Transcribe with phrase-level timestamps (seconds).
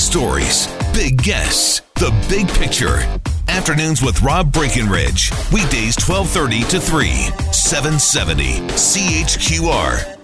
[0.00, 2.98] stories, big guests, the big picture.
[3.48, 5.30] Afternoons with Rob Breckenridge.
[5.52, 7.08] Weekdays 1230 to 3,
[7.52, 10.16] 770 CHQR.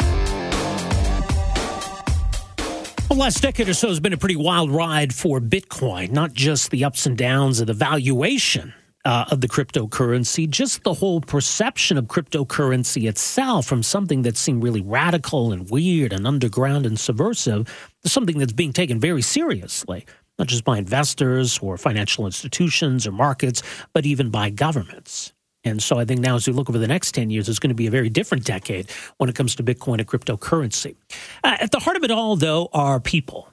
[3.09, 6.71] The last decade or so has been a pretty wild ride for Bitcoin, not just
[6.71, 8.73] the ups and downs of the valuation
[9.07, 14.65] uh, of the cryptocurrency, just the whole perception of cryptocurrency itself from something that seemed
[14.65, 17.67] really radical and weird and underground and subversive
[18.03, 20.05] to something that's being taken very seriously,
[20.41, 25.33] not just by investors or financial institutions or markets, but even by governments.
[25.63, 27.71] And so I think now, as we look over the next 10 years, it's going
[27.71, 30.97] to be a very different decade when it comes to Bitcoin and cryptocurrency.
[31.45, 33.49] Uh, at the heart of it all, though, are people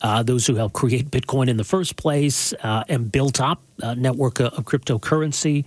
[0.00, 3.94] uh, those who helped create Bitcoin in the first place uh, and built up a
[3.94, 5.64] network of, of cryptocurrency,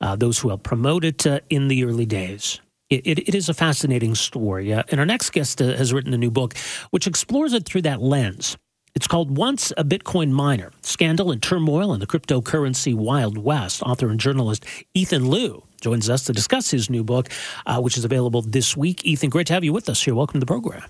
[0.00, 2.60] uh, those who helped promote it uh, in the early days.
[2.90, 4.72] It, it, it is a fascinating story.
[4.72, 6.56] Uh, and our next guest uh, has written a new book
[6.90, 8.56] which explores it through that lens.
[8.94, 13.82] It's called Once a Bitcoin Miner Scandal and Turmoil in the Cryptocurrency Wild West.
[13.82, 14.64] Author and journalist
[14.94, 17.28] Ethan Lou joins us to discuss his new book,
[17.78, 19.04] which is available this week.
[19.04, 20.14] Ethan, great to have you with us here.
[20.14, 20.82] Welcome to the program.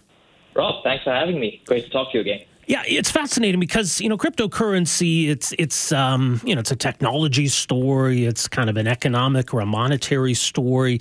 [0.55, 1.61] Rob, thanks for having me.
[1.67, 2.41] Great to talk to you again.
[2.67, 5.29] Yeah, it's fascinating because you know cryptocurrency.
[5.29, 8.27] It's it's um, you know it's a technology story.
[8.27, 10.99] It's kind of an economic or a monetary story.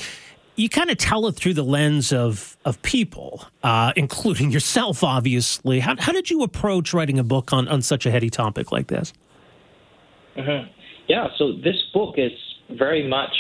[0.57, 5.79] You kind of tell it through the lens of of people, uh, including yourself, obviously.
[5.79, 8.87] How how did you approach writing a book on on such a heady topic like
[8.87, 9.11] this?
[10.37, 10.71] Mm-hmm.
[11.07, 12.31] Yeah, so this book is
[12.69, 13.35] very much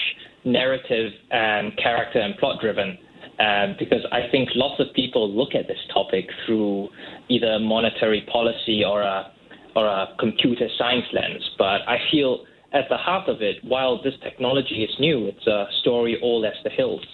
[0.45, 2.97] narrative and character and plot driven.
[3.37, 6.87] Um, because I think lots of people look at this topic through
[7.27, 9.29] either monetary policy or a
[9.75, 11.43] or a computer science lens.
[11.57, 15.67] But I feel at the heart of it, while this technology is new, it's a
[15.81, 17.05] story old as the hills,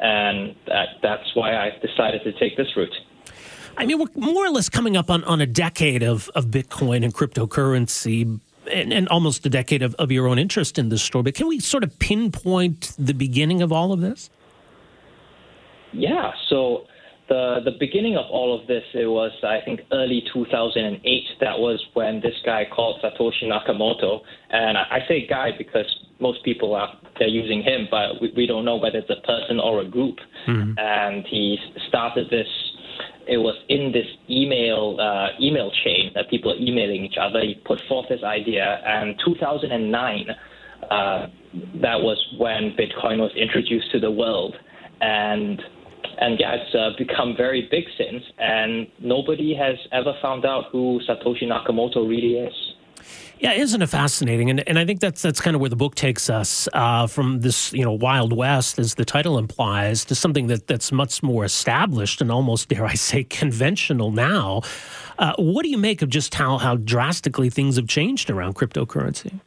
[0.00, 2.94] and that, that's why I've decided to take this route.
[3.78, 7.04] I mean, we're more or less coming up on, on a decade of, of Bitcoin
[7.04, 8.40] and cryptocurrency.
[8.70, 11.22] And, and almost a decade of, of your own interest in this story.
[11.22, 14.30] But can we sort of pinpoint the beginning of all of this?
[15.94, 16.32] Yeah.
[16.50, 16.86] So
[17.28, 21.24] the the beginning of all of this, it was I think early 2008.
[21.40, 25.86] That was when this guy called Satoshi Nakamoto, and I, I say guy because
[26.20, 26.88] most people are
[27.18, 30.16] they're using him, but we, we don't know whether it's a person or a group.
[30.48, 30.78] Mm-hmm.
[30.78, 31.56] And he
[31.88, 32.46] started this.
[33.26, 37.40] It was in this email uh, email chain that people are emailing each other.
[37.40, 40.26] He put forth this idea, and 2009.
[40.90, 41.28] Uh,
[41.80, 44.54] that was when Bitcoin was introduced to the world,
[45.00, 45.62] and
[46.20, 51.00] and yeah, it's uh, become very big since, and nobody has ever found out who
[51.08, 52.54] Satoshi Nakamoto really is.
[53.40, 54.48] Yeah, isn't it fascinating?
[54.48, 57.40] And and I think that's that's kind of where the book takes us uh, from
[57.40, 61.44] this you know Wild West, as the title implies, to something that that's much more
[61.44, 64.62] established and almost dare I say conventional now.
[65.18, 69.40] Uh, what do you make of just how how drastically things have changed around cryptocurrency?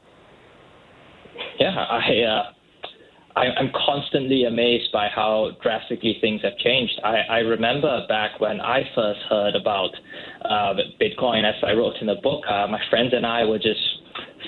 [1.60, 2.52] Yeah, I uh,
[3.38, 7.00] I, am constantly amazed by how drastically things have changed.
[7.04, 9.92] I, I remember back when I first heard about
[10.44, 13.80] uh, Bitcoin, as I wrote in the book, uh, my friends and I were just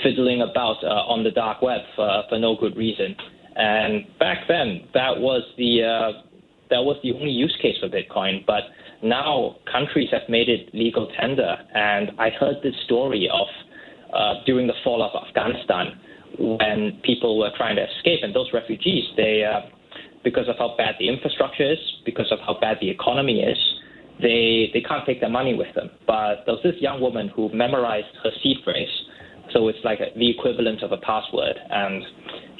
[0.03, 3.15] fiddling about uh, on the dark web for, for no good reason.
[3.55, 6.21] And back then, that was the uh,
[6.69, 8.45] that was the only use case for Bitcoin.
[8.45, 8.63] But
[9.03, 13.47] now countries have made it legal tender, and I heard this story of
[14.13, 15.99] uh, during the fall of Afghanistan
[16.37, 18.19] when people were trying to escape.
[18.23, 19.61] And those refugees, they, uh,
[20.23, 23.57] because of how bad the infrastructure is, because of how bad the economy is,
[24.21, 25.89] they they can't take their money with them.
[26.05, 28.89] But there was this young woman who memorized her seed phrase,
[29.53, 31.57] so it's like a, the equivalent of a password.
[31.69, 32.03] And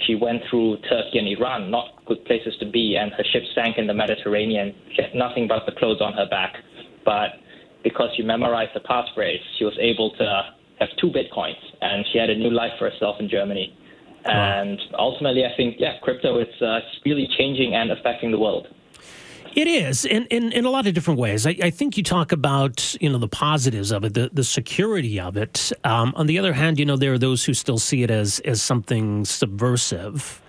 [0.07, 3.77] she went through Turkey and Iran, not good places to be, and her ship sank
[3.77, 4.73] in the Mediterranean.
[4.95, 6.55] She had nothing but the clothes on her back,
[7.03, 7.31] but
[7.83, 10.41] because she memorized the passphrase, she was able to
[10.79, 13.75] have two bitcoins, and she had a new life for herself in Germany.
[14.25, 18.67] And ultimately, I think, yeah, crypto is uh, really changing and affecting the world.
[19.55, 21.47] It is, in, in, in a lot of different ways.
[21.47, 25.19] I, I, think you talk about you know the positives of it, the, the security
[25.19, 25.71] of it.
[25.83, 28.39] Um, on the other hand, you know there are those who still see it as
[28.41, 30.41] as something subversive.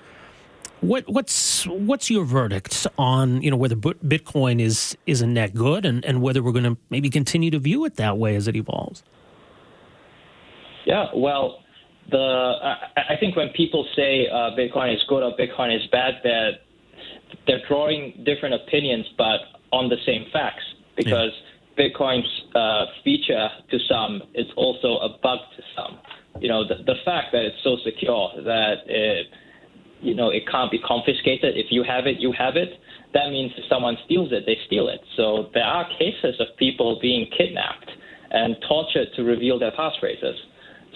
[0.82, 5.87] What what's what's your verdict on you know whether Bitcoin is is a net good
[5.87, 8.56] and, and whether we're going to maybe continue to view it that way as it
[8.56, 9.03] evolves?
[10.91, 11.63] Yeah, well,
[12.11, 16.15] the I, I think when people say uh, Bitcoin is good or Bitcoin is bad,
[16.25, 16.53] they're
[17.47, 19.39] they're drawing different opinions, but
[19.73, 20.65] on the same facts.
[20.97, 21.31] Because
[21.79, 21.87] yeah.
[21.87, 25.99] Bitcoin's uh, feature to some is also a bug to some.
[26.41, 29.29] You know, the, the fact that it's so secure that it,
[30.01, 31.57] you know it can't be confiscated.
[31.57, 32.71] If you have it, you have it.
[33.15, 35.01] That means if someone steals it, they steal it.
[35.17, 37.91] So there are cases of people being kidnapped
[38.33, 40.35] and tortured to reveal their passphrases.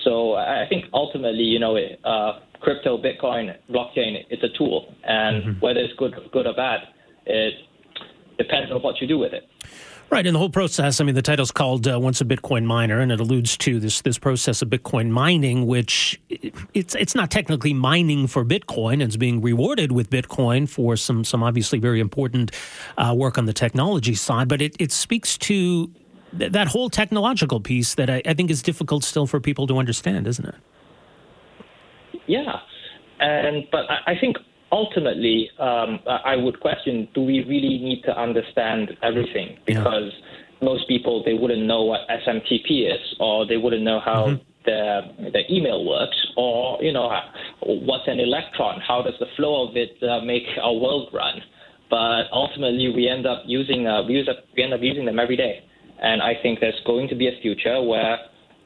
[0.05, 5.61] So I think ultimately, you know, uh, crypto, Bitcoin, blockchain, it's a tool, and mm-hmm.
[5.61, 6.81] whether it's good, good or bad,
[7.27, 7.55] it
[8.39, 9.49] depends on what you do with it.
[10.11, 11.01] Right, and the whole process.
[11.01, 14.03] I mean, the title's called uh, "Once a Bitcoin Miner," and it alludes to this
[14.03, 16.21] this process of Bitcoin mining, which
[16.75, 19.03] it's it's not technically mining for Bitcoin.
[19.03, 22.53] It's being rewarded with Bitcoin for some some obviously very important
[22.99, 25.91] uh, work on the technology side, but it it speaks to
[26.39, 29.79] th- that whole technological piece that I, I think is difficult still for people to
[29.79, 30.55] understand, isn't it?
[32.27, 32.61] Yeah,
[33.21, 34.37] and but I, I think
[34.73, 39.59] ultimately, um, I would question: Do we really need to understand everything?
[39.67, 40.65] Because yeah.
[40.65, 44.27] most people they wouldn't know what SMTP is, or they wouldn't know how.
[44.27, 44.43] Mm-hmm.
[44.65, 47.13] The, the email works, or you know,
[47.61, 48.81] what's an electron?
[48.81, 51.43] How does the flow of it uh, make our world run?
[51.91, 55.37] But ultimately, we end up using uh, we use we end up using them every
[55.37, 55.63] day.
[56.01, 58.19] And I think there's going to be a future where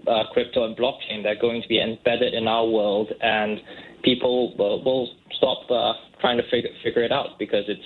[0.06, 3.60] uh, crypto and blockchain they're going to be embedded in our world, and
[4.02, 7.80] people will, will stop uh, trying to figure, figure it out because it's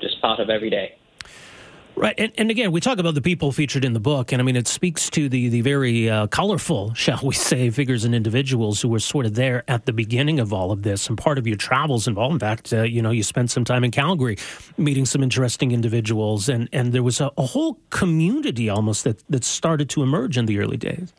[0.00, 0.92] just part of every day.
[2.00, 4.44] Right, and, and again, we talk about the people featured in the book, and I
[4.44, 8.80] mean, it speaks to the the very uh, colorful, shall we say, figures and individuals
[8.80, 11.46] who were sort of there at the beginning of all of this, and part of
[11.46, 12.32] your travels involved.
[12.32, 14.38] In fact, uh, you know, you spent some time in Calgary,
[14.78, 19.44] meeting some interesting individuals, and and there was a, a whole community almost that that
[19.44, 21.12] started to emerge in the early days.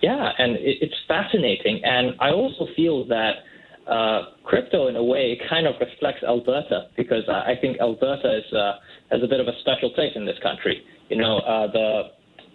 [0.00, 3.44] Yeah, and it, it's fascinating, and I also feel that
[3.88, 8.72] uh, crypto, in a way, kind of reflects Alberta because I think Alberta is, uh,
[9.10, 10.82] has a bit of a special place in this country.
[11.08, 12.02] You know, uh, the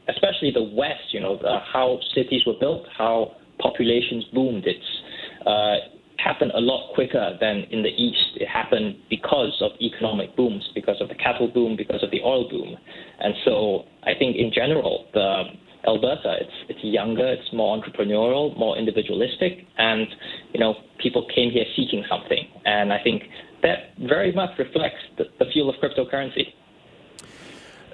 [0.09, 1.13] especially the West.
[1.13, 1.39] You know,
[1.71, 4.65] how cities were built, how populations boomed.
[4.65, 5.75] It's uh,
[6.17, 8.35] happened a lot quicker than in the East.
[8.35, 12.49] It happened because of economic booms, because of the cattle boom, because of the oil
[12.49, 12.77] boom,
[13.19, 15.43] and so I think in general the
[15.87, 16.37] Alberta.
[16.41, 20.07] It's it's younger, it's more entrepreneurial, more individualistic, and
[20.53, 23.23] you know people came here seeking something, and I think
[23.63, 26.53] that very much reflects the, the feel of cryptocurrency.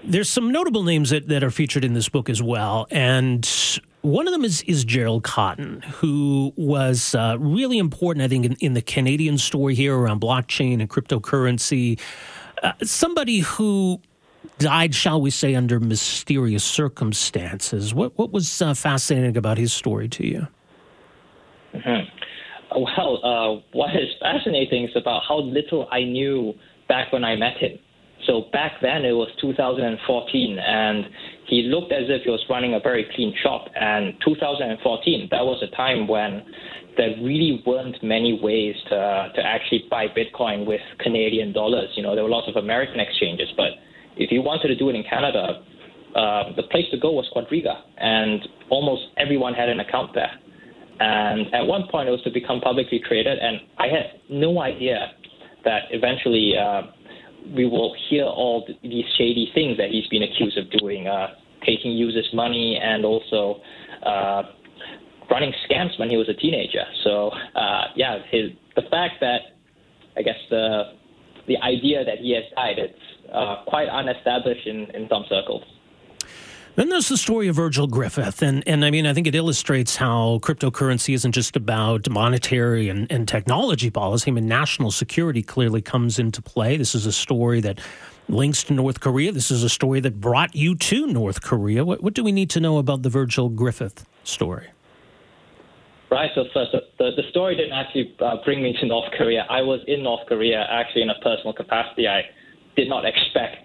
[0.03, 3.49] There's some notable names that, that are featured in this book as well, and
[4.01, 8.53] one of them is, is Gerald Cotten, who was uh, really important, I think, in,
[8.61, 11.99] in, the Canadian story here around blockchain and cryptocurrency.
[12.63, 14.01] Uh, somebody who
[14.59, 17.93] died, shall we say, under mysterious circumstances.
[17.93, 20.47] What what was uh, fascinating about his story to you?
[21.73, 22.81] Mm-hmm.
[22.81, 26.53] Well, uh, what is fascinating is about how little I knew
[26.87, 27.79] back when I met him.
[28.25, 31.05] So back then it was 2014, and
[31.47, 33.67] he looked as if he was running a very clean shop.
[33.79, 36.43] And 2014, that was a time when
[36.97, 41.89] there really weren't many ways to to actually buy Bitcoin with Canadian dollars.
[41.95, 43.71] You know, there were lots of American exchanges, but
[44.17, 45.63] if you wanted to do it in Canada,
[46.15, 50.31] uh, the place to go was Quadriga, and almost everyone had an account there.
[50.99, 55.11] And at one point, it was to become publicly traded, and I had no idea
[55.63, 56.83] that eventually uh,
[57.55, 61.35] we will hear all these shady things that he's been accused of doing, uh,
[61.65, 63.61] taking users' money, and also
[64.03, 64.43] uh,
[65.29, 66.83] running scams when he was a teenager.
[67.03, 69.41] So, uh, yeah, his, the fact that
[70.17, 70.93] I guess the
[71.47, 72.99] the idea that he has died, it's
[73.33, 75.63] uh, quite unestablished in, in some circles.
[76.75, 78.43] Then there's the story of Virgil Griffith.
[78.43, 83.11] And, and I mean, I think it illustrates how cryptocurrency isn't just about monetary and,
[83.11, 84.29] and technology policy.
[84.29, 86.77] I mean, national security clearly comes into play.
[86.77, 87.79] This is a story that
[88.29, 89.31] links to North Korea.
[89.31, 91.83] This is a story that brought you to North Korea.
[91.83, 94.67] What, what do we need to know about the Virgil Griffith story?
[96.11, 96.29] Right.
[96.35, 99.47] So first, the, the story didn't actually uh, bring me to North Korea.
[99.49, 102.07] I was in North Korea actually in a personal capacity.
[102.07, 102.21] I
[102.77, 103.57] did not expect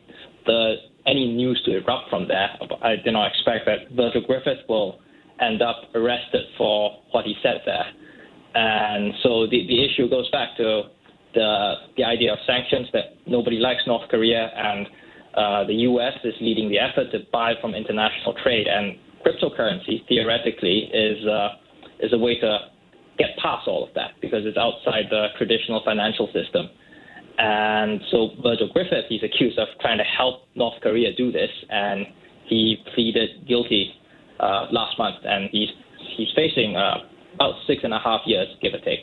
[0.46, 0.74] the
[1.06, 2.50] any news to erupt from there.
[2.82, 5.00] I did not expect that Virgil Griffith will
[5.40, 7.86] end up arrested for what he said there.
[8.54, 10.82] And so the, the issue goes back to
[11.34, 14.86] the, the idea of sanctions that nobody likes North Korea, and
[15.34, 16.12] uh, the U.S.
[16.24, 18.66] is leading the effort to buy from international trade.
[18.66, 21.48] And cryptocurrency, theoretically, is, uh,
[22.00, 22.58] is a way to
[23.18, 26.68] get past all of that because it's outside the traditional financial system.
[27.38, 32.06] And so Virgil Griffith, he's accused of trying to help North Korea do this, and
[32.46, 33.94] he pleaded guilty
[34.38, 35.70] uh, last month, and he's
[36.16, 36.98] he's facing uh,
[37.34, 39.00] about six and a half years, give or take.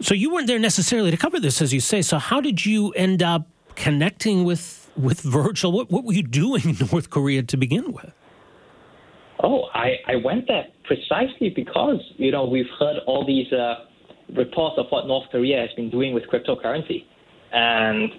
[0.00, 2.02] So you weren't there necessarily to cover this, as you say.
[2.02, 5.72] So how did you end up connecting with with Virgil?
[5.72, 8.12] What what were you doing in North Korea to begin with?
[9.42, 13.52] Oh, I, I went there precisely because you know we've heard all these.
[13.52, 13.86] Uh,
[14.36, 17.04] reports of what North Korea has been doing with cryptocurrency.
[17.52, 18.10] And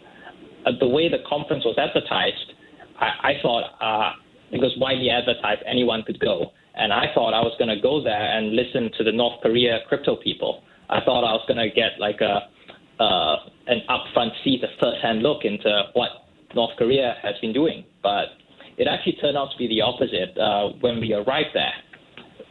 [0.65, 2.53] uh, the way the conference was advertised,
[2.99, 4.11] I, I thought uh,
[4.51, 6.51] it was widely advertised anyone could go.
[6.75, 9.79] And I thought I was going to go there and listen to the North Korea
[9.87, 10.63] crypto people.
[10.89, 12.49] I thought I was going to get like a
[12.97, 13.35] uh,
[13.67, 16.09] an upfront seat, a first-hand look into what
[16.53, 17.83] North Korea has been doing.
[18.01, 18.39] But
[18.77, 20.37] it actually turned out to be the opposite.
[20.37, 21.73] Uh, when we arrived there,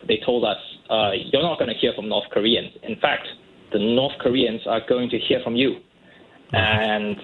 [0.07, 0.59] they told us,
[0.91, 2.73] uh, "You're not going to hear from North Koreans.
[2.83, 3.27] In fact,
[3.75, 6.57] the North Koreans are going to hear from you." Mm-hmm.
[6.57, 7.17] And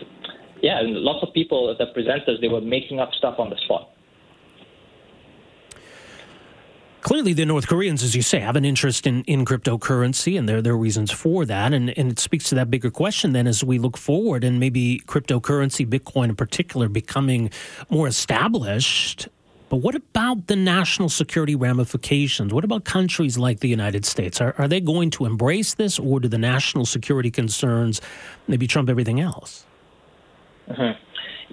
[0.62, 3.88] yeah, lots of people, the presenters, they were making up stuff on the spot.
[7.00, 10.60] Clearly, the North Koreans, as you say, have an interest in, in cryptocurrency, and there,
[10.60, 11.72] there are reasons for that.
[11.72, 15.00] And, and it speaks to that bigger question then as we look forward and maybe
[15.06, 17.50] cryptocurrency, Bitcoin in particular, becoming
[17.88, 19.28] more established.
[19.70, 22.52] But what about the national security ramifications?
[22.52, 24.40] What about countries like the United States?
[24.40, 28.02] Are, are they going to embrace this, or do the national security concerns
[28.48, 29.64] maybe trump everything else?
[30.68, 31.00] Mm-hmm.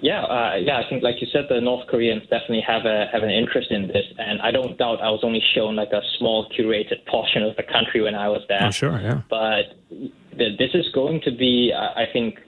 [0.00, 0.78] Yeah, uh, yeah.
[0.78, 3.88] I think, like you said, the North Koreans definitely have a have an interest in
[3.88, 7.56] this, and I don't doubt I was only shown like a small curated portion of
[7.56, 8.62] the country when I was there.
[8.62, 9.22] Oh, sure, yeah.
[9.28, 9.64] But
[10.36, 12.38] this is going to be, I think,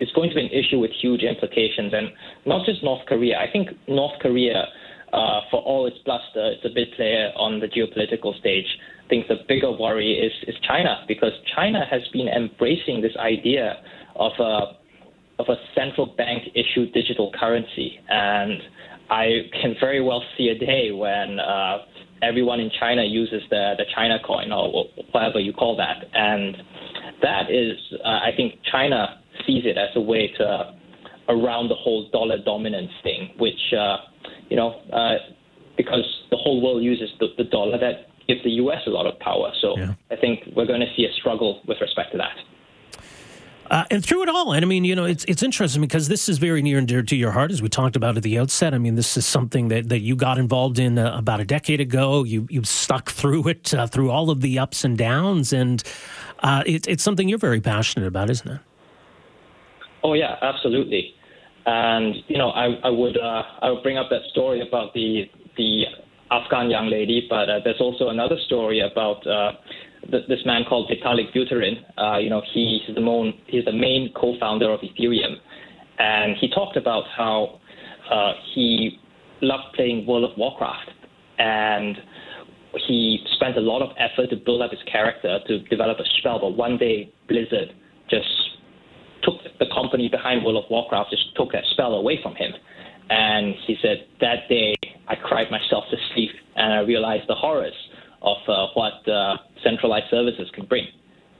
[0.00, 2.12] it's going to be an issue with huge implications, and
[2.44, 3.38] not just North Korea.
[3.38, 4.68] I think North Korea,
[5.12, 8.66] uh, for all its bluster, it's a big player on the geopolitical stage.
[9.04, 13.82] I think the bigger worry is is China because China has been embracing this idea
[14.16, 14.78] of a
[15.38, 17.98] of a central bank issued digital currency.
[18.08, 18.60] And
[19.10, 21.78] I can very well see a day when uh,
[22.22, 26.04] everyone in China uses the, the China coin or whatever you call that.
[26.12, 26.56] And
[27.22, 30.74] that is, uh, I think China sees it as a way to
[31.28, 33.98] around the whole dollar dominance thing, which, uh,
[34.48, 35.16] you know, uh,
[35.76, 38.82] because the whole world uses the, the dollar, that gives the U.S.
[38.86, 39.52] a lot of power.
[39.60, 39.94] So yeah.
[40.10, 42.36] I think we're going to see a struggle with respect to that.
[43.70, 46.26] Uh, and through it all, and I mean, you know, it's it's interesting because this
[46.26, 48.72] is very near and dear to your heart, as we talked about at the outset.
[48.72, 51.78] I mean, this is something that, that you got involved in uh, about a decade
[51.78, 52.24] ago.
[52.24, 55.82] You you stuck through it uh, through all of the ups and downs, and
[56.38, 58.60] uh, it, it's something you're very passionate about, isn't it?
[60.02, 61.14] Oh yeah, absolutely.
[61.68, 65.24] And you know, I I would uh, I would bring up that story about the
[65.58, 65.84] the
[66.30, 69.22] Afghan young lady, but uh, there's also another story about
[70.10, 71.74] this man called Vitalik Buterin.
[71.96, 75.34] Uh, you know, he's the, main, he's the main co-founder of Ethereum,
[75.98, 77.60] and he talked about how
[78.10, 78.98] uh, he
[79.42, 80.90] loved playing World of Warcraft,
[81.38, 81.96] and
[82.86, 86.38] he spent a lot of effort to build up his character to develop a spell.
[86.40, 87.74] But one day, Blizzard
[88.10, 88.28] just
[89.58, 92.52] the company behind World of Warcraft, just took that spell away from him.
[93.10, 94.74] And he said, that day
[95.08, 97.74] I cried myself to sleep and I realized the horrors
[98.22, 100.86] of uh, what uh, centralized services can bring.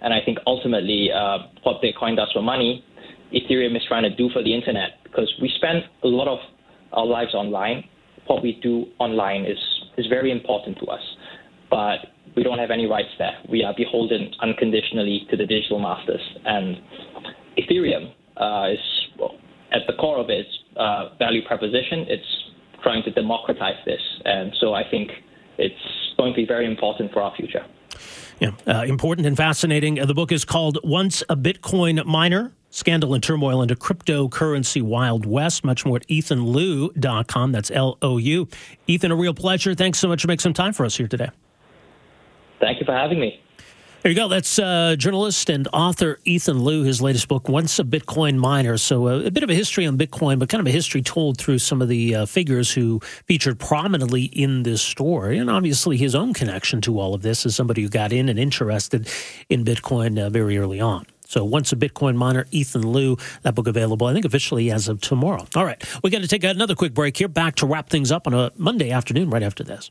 [0.00, 2.84] And I think ultimately, uh, what Bitcoin does for money,
[3.32, 6.38] Ethereum is trying to do for the internet because we spend a lot of
[6.92, 7.84] our lives online.
[8.26, 9.58] What we do online is,
[9.98, 11.02] is very important to us,
[11.70, 11.98] but
[12.36, 13.36] we don't have any rights there.
[13.50, 16.20] We are beholden unconditionally to the digital masters.
[16.44, 16.76] And
[17.58, 18.78] Ethereum uh, is,
[19.18, 19.34] well,
[19.72, 22.50] at the core of its uh, value proposition, it's
[22.82, 24.00] trying to democratize this.
[24.24, 25.10] And so I think
[25.58, 27.64] it's going to be very important for our future.
[28.40, 29.96] Yeah, uh, important and fascinating.
[29.96, 35.64] The book is called Once a Bitcoin Miner Scandal and Turmoil into Cryptocurrency Wild West.
[35.64, 37.52] Much more at ethanlou.com.
[37.52, 38.48] That's L O U.
[38.86, 39.74] Ethan, a real pleasure.
[39.74, 41.30] Thanks so much for making some time for us here today.
[42.60, 43.40] Thank you for having me.
[44.08, 44.28] There you go.
[44.28, 48.78] That's uh, journalist and author Ethan Lou, his latest book, Once a Bitcoin Miner.
[48.78, 51.36] So, uh, a bit of a history on Bitcoin, but kind of a history told
[51.36, 55.36] through some of the uh, figures who featured prominently in this story.
[55.36, 58.38] And obviously, his own connection to all of this as somebody who got in and
[58.38, 59.10] interested
[59.50, 61.04] in Bitcoin uh, very early on.
[61.26, 65.02] So, Once a Bitcoin Miner, Ethan Lou, that book available, I think, officially as of
[65.02, 65.46] tomorrow.
[65.54, 65.84] All right.
[66.02, 68.52] We're going to take another quick break here, back to wrap things up on a
[68.56, 69.90] Monday afternoon right after this.